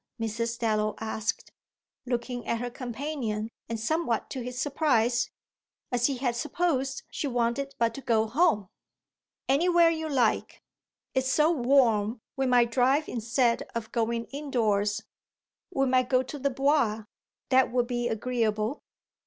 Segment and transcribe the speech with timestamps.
[0.19, 0.57] Mrs.
[0.57, 1.51] Dallow asked,
[2.07, 5.29] looking at her companion and somewhat to his surprise,
[5.91, 8.67] as he had supposed she wanted but to go home.
[9.47, 10.63] "Anywhere you like.
[11.13, 15.03] It's so warm we might drive instead of going indoors.
[15.71, 17.03] We might go to the Bois.
[17.49, 18.81] That would be agreeable."